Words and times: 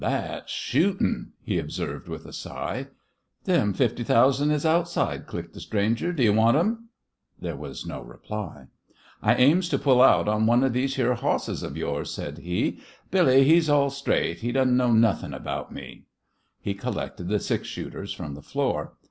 "That's 0.03 0.51
shootin'!" 0.51 1.33
he 1.43 1.59
observed, 1.59 2.07
with 2.07 2.25
a 2.25 2.33
sigh. 2.33 2.87
"Them 3.43 3.71
fifty 3.71 4.03
thousand 4.03 4.49
is 4.49 4.65
outside," 4.65 5.27
clicked 5.27 5.53
the 5.53 5.59
stranger. 5.59 6.11
"Do 6.11 6.23
you 6.23 6.33
want 6.33 6.57
them?" 6.57 6.89
There 7.39 7.55
was 7.55 7.85
no 7.85 8.01
reply. 8.01 8.65
"I 9.21 9.35
aims 9.35 9.69
to 9.69 9.77
pull 9.77 10.01
out 10.01 10.27
on 10.27 10.47
one 10.47 10.63
of 10.63 10.73
these 10.73 10.97
yere 10.97 11.13
hosses 11.13 11.61
of 11.61 11.77
yours," 11.77 12.09
said 12.11 12.39
he. 12.39 12.79
"Billy 13.11 13.43
he's 13.43 13.69
all 13.69 13.91
straight. 13.91 14.39
He 14.39 14.51
doesn't 14.51 14.75
know 14.75 14.91
nothin' 14.91 15.35
about 15.35 15.71
me." 15.71 16.05
He 16.59 16.73
collected 16.73 17.27
the 17.27 17.39
six 17.39 17.67
shooters 17.67 18.11
from 18.11 18.33
the 18.33 18.41
floor. 18.41 18.93